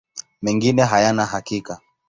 Mengine 0.41 0.83
hayana 0.85 1.25
hakika. 1.25 1.81